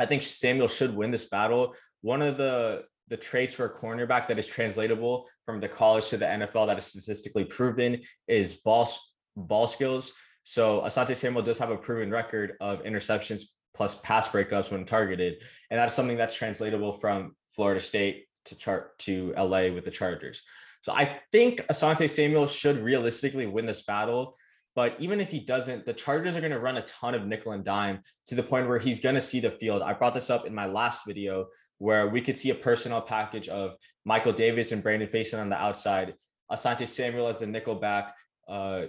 I 0.00 0.06
think 0.06 0.24
Samuel 0.24 0.66
should 0.66 0.96
win 0.96 1.12
this 1.12 1.26
battle. 1.26 1.76
One 2.02 2.22
of 2.22 2.36
the 2.36 2.82
the 3.06 3.16
traits 3.16 3.54
for 3.54 3.66
a 3.66 3.72
cornerback 3.72 4.26
that 4.26 4.38
is 4.38 4.48
translatable 4.48 5.28
from 5.46 5.60
the 5.60 5.68
college 5.68 6.08
to 6.08 6.16
the 6.16 6.24
NFL 6.24 6.66
that 6.66 6.78
is 6.78 6.86
statistically 6.86 7.44
proven 7.44 8.00
is 8.26 8.54
ball 8.54 8.88
ball 9.36 9.68
skills. 9.68 10.12
So 10.42 10.80
Asante 10.80 11.14
Samuel 11.14 11.44
does 11.44 11.58
have 11.60 11.70
a 11.70 11.76
proven 11.76 12.10
record 12.10 12.54
of 12.60 12.82
interceptions 12.82 13.42
plus 13.74 13.94
pass 14.00 14.28
breakups 14.28 14.72
when 14.72 14.84
targeted, 14.84 15.40
and 15.70 15.78
that's 15.78 15.94
something 15.94 16.16
that's 16.16 16.34
translatable 16.34 16.94
from 16.94 17.36
Florida 17.54 17.80
State 17.80 18.26
to 18.46 18.56
chart 18.56 18.98
to 19.00 19.32
LA 19.36 19.68
with 19.68 19.84
the 19.84 19.90
Chargers. 19.92 20.42
So 20.82 20.92
I 20.92 21.20
think 21.30 21.60
Asante 21.70 22.08
Samuel 22.08 22.46
should 22.46 22.82
realistically 22.82 23.46
win 23.46 23.66
this 23.66 23.82
battle. 23.82 24.36
But 24.76 24.96
even 25.00 25.20
if 25.20 25.30
he 25.30 25.40
doesn't, 25.40 25.84
the 25.84 25.92
Chargers 25.92 26.36
are 26.36 26.40
going 26.40 26.52
to 26.52 26.60
run 26.60 26.76
a 26.76 26.82
ton 26.82 27.14
of 27.14 27.26
nickel 27.26 27.52
and 27.52 27.64
dime 27.64 28.00
to 28.26 28.34
the 28.34 28.42
point 28.42 28.68
where 28.68 28.78
he's 28.78 29.00
going 29.00 29.16
to 29.16 29.20
see 29.20 29.40
the 29.40 29.50
field. 29.50 29.82
I 29.82 29.92
brought 29.92 30.14
this 30.14 30.30
up 30.30 30.46
in 30.46 30.54
my 30.54 30.66
last 30.66 31.06
video 31.06 31.46
where 31.78 32.08
we 32.08 32.20
could 32.20 32.36
see 32.36 32.50
a 32.50 32.54
personnel 32.54 33.02
package 33.02 33.48
of 33.48 33.74
Michael 34.04 34.32
Davis 34.32 34.70
and 34.70 34.82
Brandon 34.82 35.08
Facyson 35.08 35.40
on 35.40 35.48
the 35.48 35.56
outside, 35.56 36.14
Asante 36.50 36.86
Samuel 36.86 37.26
as 37.26 37.40
the 37.40 37.46
nickel 37.46 37.74
back, 37.74 38.14
uh, 38.48 38.82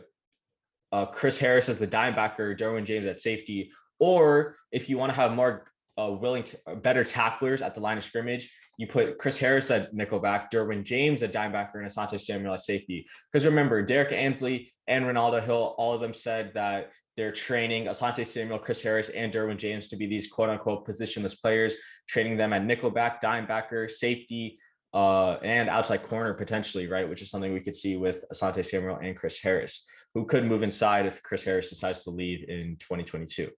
uh, 0.92 1.06
Chris 1.06 1.38
Harris 1.40 1.70
as 1.70 1.80
the 1.80 1.88
dime 1.88 2.16
backer, 2.16 2.56
Derwin 2.56 2.86
James 2.86 3.06
at 3.06 3.20
safety. 3.20 3.72
Or 4.00 4.58
if 4.72 4.90
you 4.90 4.98
want 4.98 5.12
to 5.12 5.16
have 5.16 5.32
more 5.34 5.72
uh, 5.98 6.12
willing, 6.12 6.44
to, 6.44 6.58
better 6.78 7.04
tacklers 7.04 7.62
at 7.62 7.74
the 7.74 7.80
line 7.80 7.98
of 7.98 8.04
scrimmage, 8.04 8.52
you 8.78 8.88
put 8.88 9.18
Chris 9.20 9.38
Harris 9.38 9.70
at 9.70 9.94
nickelback, 9.94 10.50
Derwin 10.52 10.84
James 10.84 11.22
at 11.24 11.34
dimebacker, 11.34 11.76
and 11.76 11.86
Asante 11.86 12.20
Samuel 12.20 12.54
at 12.54 12.64
safety. 12.64 13.06
Because 13.32 13.46
remember, 13.46 13.84
Derrick 13.84 14.12
Ansley 14.12 14.72
and 14.88 15.06
Renaldo 15.06 15.40
Hill, 15.40 15.76
all 15.78 15.94
of 15.94 16.02
them 16.02 16.14
said 16.14 16.52
that 16.56 16.92
they're 17.18 17.32
training 17.32 17.86
Asante 17.86 18.26
Samuel, 18.26 18.58
Chris 18.58 18.82
Harris, 18.82 19.10
and 19.10 19.32
Derwin 19.32 19.58
James 19.58 19.90
to 19.90 19.98
be 19.98 20.08
these 20.08 20.32
quote 20.32 20.50
unquote 20.50 20.88
positionless 20.88 21.40
players, 21.40 21.76
training 22.08 22.38
them 22.38 22.54
at 22.54 22.64
nickelback, 22.64 23.22
dimebacker, 23.22 23.90
safety, 23.90 24.58
uh, 24.94 25.34
and 25.44 25.70
outside 25.70 26.04
corner 26.04 26.34
potentially, 26.34 26.88
right? 26.88 27.08
Which 27.08 27.22
is 27.22 27.30
something 27.30 27.54
we 27.54 27.62
could 27.62 27.76
see 27.76 27.98
with 27.98 28.24
Asante 28.34 28.66
Samuel 28.66 28.98
and 28.98 29.16
Chris 29.16 29.40
Harris, 29.40 29.86
who 30.14 30.26
could 30.26 30.46
move 30.46 30.64
inside 30.64 31.06
if 31.06 31.22
Chris 31.24 31.44
Harris 31.44 31.70
decides 31.70 32.04
to 32.04 32.10
leave 32.10 32.50
in 32.50 32.78
2022. 32.80 33.50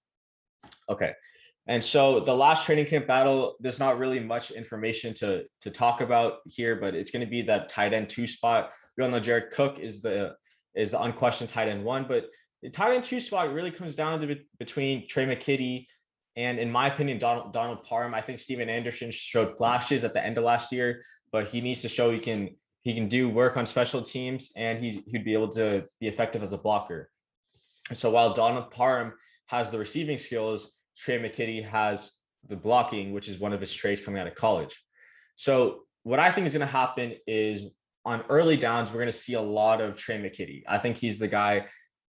Okay. 0.90 1.14
And 1.68 1.84
so 1.84 2.20
the 2.20 2.36
last 2.36 2.66
training 2.66 2.88
camp 2.88 3.08
battle, 3.08 3.56
there's 3.60 3.80
not 3.80 3.98
really 3.98 4.20
much 4.20 4.52
information 4.52 5.14
to 5.16 5.46
to 5.62 5.72
talk 5.72 6.02
about 6.02 6.40
here, 6.46 6.76
but 6.76 6.94
it's 6.94 7.12
going 7.12 7.26
to 7.26 7.30
be 7.30 7.42
that 7.44 7.70
tight 7.70 7.94
end 7.94 8.10
two 8.10 8.28
spot. 8.28 8.72
We 8.98 9.04
all 9.04 9.10
know 9.10 9.20
Jared 9.20 9.52
Cook 9.52 9.80
is 9.80 10.02
the 10.02 10.36
is 10.76 10.92
the 10.92 11.02
unquestioned 11.02 11.50
tight 11.50 11.70
end 11.70 11.84
one, 11.84 12.06
but 12.08 12.26
the 12.62 12.70
tight 12.70 12.96
end 12.96 13.04
two 13.04 13.20
spot 13.20 13.54
really 13.54 13.72
comes 13.72 13.96
down 13.96 14.20
to 14.20 14.28
be, 14.28 14.46
between 14.60 15.08
Tre' 15.08 15.24
McKitty 15.24 15.86
and, 16.36 16.58
in 16.60 16.72
my 16.72 16.88
opinion, 16.88 17.20
Donald 17.20 17.54
Donald 17.54 17.84
Parham. 17.84 18.14
I 18.14 18.22
think 18.22 18.40
Stephen 18.40 18.70
Anderson 18.70 19.12
showed 19.12 19.58
flashes 19.58 20.04
at 20.04 20.14
the 20.14 20.26
end 20.26 20.38
of 20.38 20.44
last 20.44 20.72
year, 20.72 21.04
but 21.32 21.48
he 21.48 21.62
needs 21.62 21.82
to 21.84 21.90
show 21.90 22.12
he 22.12 22.20
can 22.20 22.50
he 22.82 22.94
can 22.94 23.08
do 23.08 23.30
work 23.30 23.56
on 23.56 23.66
special 23.66 24.02
teams 24.02 24.52
and 24.58 24.80
he 24.80 25.02
he'd 25.08 25.24
be 25.24 25.34
able 25.34 25.50
to 25.50 25.84
be 26.02 26.08
effective 26.08 26.42
as 26.44 26.52
a 26.52 26.58
blocker. 26.58 27.10
So 27.94 28.10
while 28.10 28.34
Donald 28.34 28.72
Parham 28.72 29.14
has 29.48 29.72
the 29.72 29.78
receiving 29.78 30.18
skills, 30.18 30.83
Tre' 30.98 31.16
McKitty 31.16 31.66
has 31.66 32.14
the 32.48 32.56
blocking, 32.56 33.14
which 33.14 33.30
is 33.30 33.40
one 33.40 33.54
of 33.54 33.62
his 33.62 33.74
traits 33.74 34.02
coming 34.02 34.20
out 34.22 34.28
of 34.28 34.36
college. 34.36 34.78
So 35.36 35.84
what 36.04 36.20
I 36.20 36.32
think 36.32 36.48
is 36.48 36.54
going 36.54 36.62
to 36.62 36.66
happen 36.66 37.14
is 37.26 37.64
on 38.06 38.24
early 38.30 38.58
downs, 38.58 38.92
we're 38.92 39.00
going 39.00 39.08
to 39.08 39.12
see 39.12 39.34
a 39.34 39.42
lot 39.42 39.82
of 39.82 39.96
Tre' 39.96 40.16
McKitty. 40.16 40.64
I 40.68 40.78
think 40.78 40.98
he's 40.98 41.20
the 41.20 41.28
guy. 41.28 41.66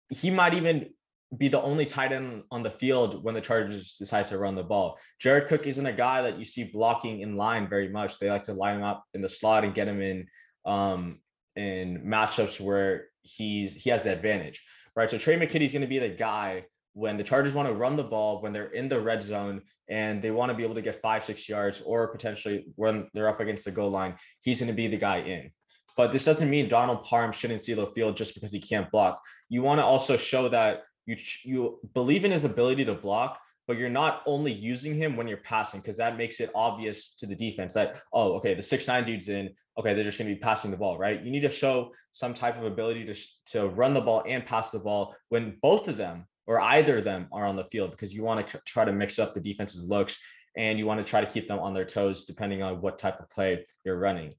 He 0.09 0.29
might 0.29 0.53
even 0.53 0.89
be 1.35 1.49
the 1.49 1.61
only 1.61 1.85
tight 1.85 2.11
end 2.11 2.43
on 2.51 2.63
the 2.63 2.71
field 2.71 3.23
when 3.23 3.33
the 3.33 3.41
Chargers 3.41 3.95
decide 3.95 4.25
to 4.27 4.37
run 4.37 4.55
the 4.55 4.63
ball. 4.63 4.97
Jared 5.19 5.47
Cook 5.47 5.67
isn't 5.67 5.85
a 5.85 5.93
guy 5.93 6.21
that 6.21 6.39
you 6.39 6.45
see 6.45 6.63
blocking 6.63 7.21
in 7.21 7.35
line 7.35 7.67
very 7.67 7.89
much. 7.89 8.17
They 8.19 8.29
like 8.29 8.43
to 8.43 8.53
line 8.53 8.77
him 8.77 8.83
up 8.83 9.03
in 9.13 9.21
the 9.21 9.29
slot 9.29 9.65
and 9.65 9.75
get 9.75 9.87
him 9.87 10.01
in 10.01 10.27
um, 10.65 11.19
in 11.55 12.03
matchups 12.05 12.61
where 12.61 13.07
he's 13.23 13.73
he 13.73 13.89
has 13.89 14.03
the 14.03 14.13
advantage, 14.13 14.63
right? 14.95 15.09
So 15.09 15.17
Tre' 15.17 15.33
McKitty 15.33 15.65
is 15.65 15.73
going 15.73 15.81
to 15.81 15.87
be 15.87 15.99
the 15.99 16.09
guy 16.09 16.65
when 16.97 17.15
the 17.15 17.23
Chargers 17.23 17.53
want 17.53 17.67
to 17.67 17.75
run 17.75 17.95
the 17.95 18.03
ball, 18.03 18.41
when 18.41 18.51
they're 18.51 18.71
in 18.71 18.89
the 18.89 18.99
red 18.99 19.21
zone 19.21 19.61
and 19.87 20.19
they 20.19 20.31
want 20.31 20.49
to 20.49 20.55
be 20.55 20.63
able 20.63 20.73
to 20.73 20.81
get 20.81 20.99
five, 20.99 21.23
six 21.23 21.47
yards, 21.47 21.79
or 21.81 22.07
potentially 22.07 22.65
when 22.75 23.07
they're 23.13 23.29
up 23.29 23.39
against 23.39 23.65
the 23.65 23.71
goal 23.71 23.91
line, 23.91 24.15
he's 24.39 24.59
going 24.59 24.67
to 24.67 24.73
be 24.73 24.87
the 24.87 24.97
guy 24.97 25.17
in. 25.19 25.51
But 25.95 26.11
this 26.11 26.25
doesn't 26.25 26.49
mean 26.49 26.67
Donald 26.67 27.03
Parham 27.03 27.31
shouldn't 27.31 27.61
see 27.61 27.75
the 27.75 27.85
field 27.85 28.17
just 28.17 28.33
because 28.33 28.51
he 28.51 28.59
can't 28.59 28.89
block. 28.89 29.21
You 29.47 29.61
want 29.61 29.79
to 29.79 29.83
also 29.83 30.17
show 30.17 30.49
that 30.49 30.85
you 31.05 31.17
you 31.43 31.79
believe 31.93 32.25
in 32.25 32.31
his 32.31 32.45
ability 32.45 32.83
to 32.85 32.95
block, 32.95 33.39
but 33.67 33.77
you're 33.77 33.89
not 33.89 34.23
only 34.25 34.51
using 34.51 34.95
him 34.95 35.15
when 35.15 35.27
you're 35.27 35.37
passing 35.37 35.81
because 35.81 35.97
that 35.97 36.17
makes 36.17 36.39
it 36.39 36.49
obvious 36.55 37.13
to 37.19 37.27
the 37.27 37.35
defense 37.35 37.75
that 37.75 38.01
oh 38.11 38.33
okay 38.37 38.55
the 38.55 38.63
six 38.63 38.87
nine 38.87 39.05
dudes 39.05 39.29
in 39.29 39.49
okay 39.77 39.93
they're 39.93 40.03
just 40.03 40.17
going 40.17 40.29
to 40.29 40.35
be 40.35 40.39
passing 40.39 40.71
the 40.71 40.77
ball 40.77 40.97
right. 40.97 41.23
You 41.23 41.29
need 41.29 41.41
to 41.41 41.49
show 41.51 41.91
some 42.11 42.33
type 42.33 42.57
of 42.57 42.65
ability 42.65 43.05
to 43.05 43.15
to 43.51 43.67
run 43.67 43.93
the 43.93 44.01
ball 44.01 44.23
and 44.27 44.43
pass 44.43 44.71
the 44.71 44.79
ball 44.79 45.15
when 45.29 45.57
both 45.61 45.87
of 45.87 45.97
them 45.97 46.25
or 46.47 46.59
either 46.61 46.97
of 46.97 47.03
them 47.03 47.27
are 47.31 47.45
on 47.45 47.55
the 47.55 47.65
field 47.65 47.91
because 47.91 48.13
you 48.13 48.23
want 48.23 48.47
to 48.47 48.61
try 48.65 48.85
to 48.85 48.93
mix 48.93 49.19
up 49.19 49.33
the 49.33 49.39
defense's 49.39 49.83
looks 49.83 50.17
and 50.55 50.79
you 50.79 50.85
want 50.85 50.99
to 50.99 51.09
try 51.09 51.21
to 51.21 51.29
keep 51.29 51.47
them 51.47 51.59
on 51.59 51.73
their 51.73 51.85
toes 51.85 52.25
depending 52.25 52.63
on 52.63 52.81
what 52.81 52.97
type 52.97 53.19
of 53.19 53.29
play 53.29 53.65
you're 53.85 53.99
running. 53.99 54.33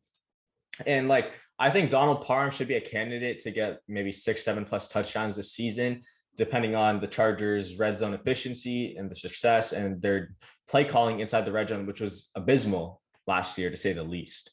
And 0.87 1.09
like 1.09 1.33
I 1.59 1.71
think 1.71 1.91
Donald 1.91 2.25
Parham 2.25 2.51
should 2.51 2.69
be 2.69 2.75
a 2.75 2.81
candidate 2.81 3.41
to 3.41 3.51
get 3.51 3.81
maybe 3.89 4.13
six, 4.13 4.45
seven 4.45 4.65
plus 4.65 4.89
touchdowns 4.89 5.37
this 5.37 5.53
season, 5.53 6.03
depending 6.37 6.75
on 6.75 7.01
the 7.01 7.07
Chargers' 7.07 7.79
red 7.79 7.97
zone 7.97 8.15
efficiency 8.15 8.97
and 8.97 9.11
the 9.11 9.15
success 9.15 9.73
and 9.73 10.01
their 10.01 10.35
play 10.69 10.85
calling 10.85 11.21
inside 11.21 11.45
the 11.45 11.53
red 11.53 11.69
zone, 11.69 11.87
which 11.87 12.01
was 12.01 12.31
abysmal 12.35 13.01
last 13.27 13.59
year 13.59 13.71
to 13.71 13.77
say 13.77 13.93
the 13.93 14.03
least. 14.03 14.51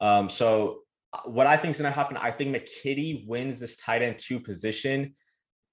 Um, 0.00 0.28
so 0.28 0.80
uh, 1.12 1.20
what 1.24 1.46
I 1.46 1.56
think 1.56 1.72
is 1.72 1.80
going 1.80 1.90
to 1.90 1.98
happen, 1.98 2.16
I 2.16 2.30
think 2.30 2.54
McKitty 2.54 3.26
wins 3.26 3.58
this 3.58 3.76
tight 3.76 4.02
end 4.02 4.18
two 4.18 4.40
position 4.40 5.14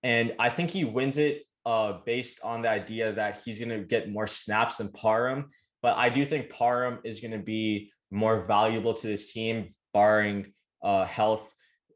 and 0.03 0.33
I 0.39 0.49
think 0.49 0.69
he 0.69 0.85
wins 0.85 1.17
it 1.17 1.43
uh, 1.65 1.99
based 2.05 2.39
on 2.43 2.61
the 2.61 2.69
idea 2.69 3.13
that 3.13 3.41
he's 3.43 3.59
going 3.59 3.69
to 3.69 3.85
get 3.85 4.09
more 4.09 4.27
snaps 4.27 4.77
than 4.77 4.91
Parham. 4.91 5.47
But 5.81 5.97
I 5.97 6.09
do 6.09 6.25
think 6.25 6.49
Parham 6.49 6.99
is 7.03 7.19
going 7.19 7.31
to 7.31 7.37
be 7.37 7.91
more 8.11 8.41
valuable 8.41 8.93
to 8.93 9.07
this 9.07 9.31
team, 9.31 9.73
barring 9.93 10.53
uh, 10.83 11.05
health. 11.05 11.51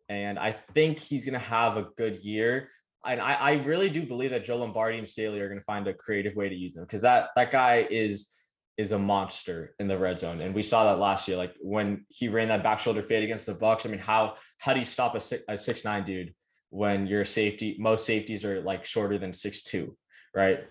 And 0.09 0.37
I 0.37 0.51
think 0.73 0.99
he's 0.99 1.25
going 1.25 1.33
to 1.33 1.39
have 1.39 1.77
a 1.77 1.87
good 1.97 2.17
year. 2.17 2.69
And 3.05 3.19
I, 3.19 3.33
I 3.33 3.51
really 3.63 3.89
do 3.89 4.05
believe 4.05 4.31
that 4.31 4.43
Joe 4.43 4.57
Lombardi 4.57 4.97
and 4.97 5.07
Staley 5.07 5.39
are 5.39 5.49
going 5.49 5.59
to 5.59 5.65
find 5.65 5.87
a 5.87 5.93
creative 5.93 6.35
way 6.35 6.49
to 6.49 6.55
use 6.55 6.73
them 6.73 6.83
because 6.83 7.01
that 7.01 7.29
that 7.35 7.51
guy 7.51 7.85
is 7.89 8.31
is 8.77 8.91
a 8.91 8.97
monster 8.97 9.75
in 9.79 9.87
the 9.87 9.97
red 9.97 10.19
zone, 10.19 10.41
and 10.41 10.55
we 10.55 10.63
saw 10.63 10.85
that 10.85 10.99
last 10.99 11.27
year. 11.27 11.35
Like 11.35 11.53
when 11.59 12.05
he 12.09 12.29
ran 12.29 12.47
that 12.47 12.63
back 12.63 12.79
shoulder 12.79 13.03
fade 13.03 13.23
against 13.23 13.45
the 13.45 13.53
Bucks. 13.53 13.85
I 13.85 13.89
mean, 13.89 13.99
how 13.99 14.35
how 14.57 14.71
do 14.73 14.79
you 14.79 14.85
stop 14.85 15.15
a 15.15 15.19
six, 15.19 15.43
a 15.49 15.57
six 15.57 15.83
nine 15.83 16.05
dude 16.05 16.33
when 16.73 17.05
your 17.05 17.23
safety, 17.23 17.75
most 17.77 18.03
safeties 18.03 18.43
are 18.43 18.59
like 18.61 18.83
shorter 18.83 19.19
than 19.19 19.31
six 19.31 19.61
two, 19.61 19.95
right? 20.33 20.61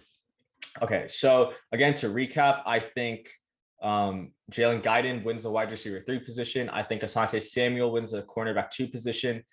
Okay, 0.82 1.06
so 1.06 1.52
again, 1.70 1.94
to 1.94 2.08
recap, 2.08 2.62
I 2.66 2.80
think 2.80 3.30
um, 3.80 4.32
Jalen 4.50 4.82
Guyton 4.82 5.22
wins 5.22 5.44
the 5.44 5.50
wide 5.50 5.70
receiver 5.70 6.02
three 6.04 6.18
position. 6.18 6.68
I 6.70 6.82
think 6.82 7.02
Asante 7.02 7.40
Samuel 7.40 7.92
wins 7.92 8.10
the 8.10 8.22
cornerback 8.22 8.70
two 8.70 8.88
position 8.88 9.44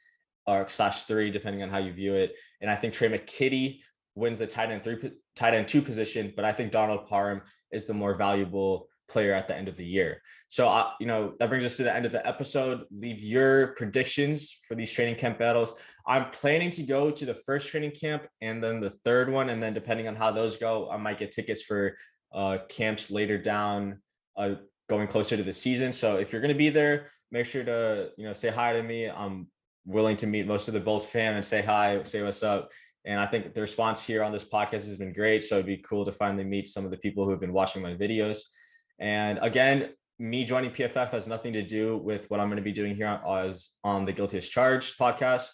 or 0.48 0.68
slash 0.68 1.04
three, 1.04 1.30
depending 1.30 1.62
on 1.62 1.70
how 1.70 1.78
you 1.78 1.94
view 1.94 2.16
it. 2.16 2.34
And 2.62 2.72
I 2.72 2.76
think 2.76 2.96
Tre' 2.96 3.10
McKitty 3.10 3.82
wins 4.16 4.40
the 4.40 4.48
tight 4.48 4.72
end 4.72 4.84
three, 4.84 5.12
tight 5.36 5.54
end 5.54 5.68
two 5.68 5.84
position, 5.84 6.34
but 6.36 6.46
I 6.46 6.52
think 6.52 6.72
Donald 6.72 7.08
Parham 7.08 7.42
is 7.72 7.86
the 7.86 7.94
more 7.94 8.16
valuable 8.16 8.90
player 9.08 9.34
at 9.34 9.48
the 9.48 9.56
end 9.56 9.68
of 9.68 9.76
the 9.76 9.86
year. 9.86 10.22
So, 10.48 10.68
uh, 10.70 10.92
you 11.00 11.08
know, 11.08 11.34
that 11.40 11.50
brings 11.50 11.66
us 11.66 11.78
to 11.78 11.84
the 11.84 11.96
end 11.96 12.06
of 12.06 12.12
the 12.12 12.26
episode. 12.26 12.86
Leave 12.92 13.20
your 13.20 13.68
predictions 13.76 14.58
for 14.68 14.76
these 14.76 14.92
training 14.92 15.16
camp 15.16 15.40
battles. 15.40 15.74
I'm 16.10 16.32
planning 16.32 16.72
to 16.72 16.84
go 16.84 17.12
to 17.12 17.26
the 17.26 17.36
first 17.36 17.70
training 17.70 17.92
camp 17.92 18.26
and 18.42 18.64
then 18.64 18.80
the 18.80 18.90
third 18.90 19.32
one. 19.32 19.50
And 19.50 19.62
then 19.62 19.76
depending 19.76 20.08
on 20.08 20.16
how 20.16 20.32
those 20.32 20.58
go, 20.58 20.90
I 20.90 20.98
might 20.98 21.20
get 21.20 21.32
tickets 21.32 21.62
for 21.62 21.96
uh, 22.34 22.58
camps 22.68 23.12
later 23.12 23.38
down, 23.38 24.00
uh, 24.36 24.56
going 24.90 25.08
closer 25.08 25.38
to 25.38 25.44
the 25.44 25.54
season. 25.54 25.94
So 25.94 26.18
if 26.18 26.34
you're 26.34 26.42
going 26.42 26.54
to 26.54 26.58
be 26.58 26.72
there, 26.72 27.06
make 27.32 27.46
sure 27.46 27.64
to, 27.64 28.10
you 28.18 28.26
know, 28.26 28.34
say 28.34 28.50
hi 28.50 28.74
to 28.74 28.82
me. 28.82 29.08
I'm 29.08 29.48
willing 29.86 30.18
to 30.18 30.26
meet 30.26 30.48
most 30.48 30.68
of 30.68 30.74
the 30.74 30.80
Bolt 30.80 31.04
fam 31.06 31.36
and 31.36 31.46
say 31.46 31.62
hi, 31.62 32.02
say 32.02 32.24
what's 32.24 32.42
up. 32.42 32.72
And 33.06 33.20
I 33.20 33.28
think 33.28 33.54
the 33.54 33.62
response 33.62 34.04
here 34.04 34.24
on 34.24 34.32
this 34.32 34.44
podcast 34.44 34.86
has 34.86 34.96
been 34.96 35.14
great. 35.14 35.44
So 35.44 35.56
it'd 35.56 35.68
be 35.68 35.78
cool 35.78 36.06
to 36.06 36.12
finally 36.12 36.44
meet 36.44 36.68
some 36.68 36.86
of 36.86 36.92
the 36.92 36.98
people 36.98 37.24
who 37.24 37.30
have 37.30 37.40
been 37.40 37.54
watching 37.54 37.84
my 37.84 37.94
videos. 37.94 38.40
And 38.98 39.38
again, 39.44 39.90
me 40.18 40.44
joining 40.44 40.72
PFF 40.72 41.12
has 41.12 41.28
nothing 41.28 41.54
to 41.54 41.62
do 41.62 41.98
with 41.98 42.30
what 42.32 42.40
I'm 42.40 42.48
going 42.48 42.58
to 42.58 42.64
be 42.64 42.72
doing 42.72 42.96
here 42.96 43.08
on, 43.08 43.46
as 43.46 43.76
on 43.84 44.06
the 44.06 44.12
Guilty 44.12 44.38
as 44.38 44.50
Charged 44.50 44.98
podcast. 44.98 45.50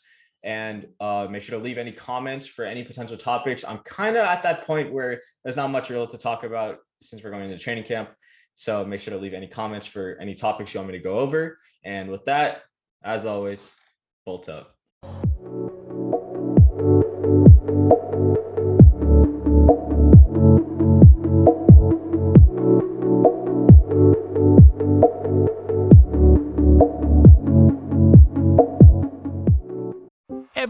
And 0.45 0.87
uh, 0.99 1.27
make 1.29 1.41
sure 1.41 1.57
to 1.57 1.63
leave 1.63 1.79
any 1.79 1.91
comments 1.91 2.45
for 2.45 2.63
any 2.63 2.83
potential 2.83 3.17
topics. 3.17 3.65
I'm 3.67 3.79
kind 3.79 4.15
of 4.15 4.25
at 4.25 4.43
that 4.43 4.65
point 4.65 4.93
where 4.93 5.19
there's 5.43 5.55
not 5.55 5.69
much 5.71 5.89
real 5.89 6.05
to 6.05 6.17
talk 6.17 6.43
about 6.43 6.77
since 7.01 7.23
we're 7.23 7.31
going 7.31 7.45
into 7.45 7.57
training 7.57 7.83
camp. 7.83 8.11
So 8.53 8.85
make 8.85 9.01
sure 9.01 9.13
to 9.13 9.19
leave 9.19 9.33
any 9.33 9.47
comments 9.47 9.87
for 9.87 10.17
any 10.21 10.35
topics 10.35 10.73
you 10.73 10.79
want 10.79 10.91
me 10.91 10.97
to 10.97 11.03
go 11.03 11.17
over. 11.17 11.57
And 11.83 12.09
with 12.09 12.23
that, 12.25 12.61
as 13.03 13.25
always, 13.25 13.75
bolt 14.23 14.47
up. 14.47 14.74